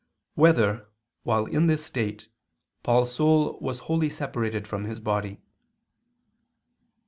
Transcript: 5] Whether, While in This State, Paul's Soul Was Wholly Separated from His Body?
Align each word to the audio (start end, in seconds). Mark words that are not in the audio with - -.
5] 0.35 0.41
Whether, 0.41 0.87
While 1.21 1.45
in 1.45 1.67
This 1.67 1.85
State, 1.85 2.27
Paul's 2.81 3.13
Soul 3.13 3.59
Was 3.59 3.81
Wholly 3.81 4.09
Separated 4.09 4.65
from 4.67 4.85
His 4.85 4.99
Body? 4.99 5.41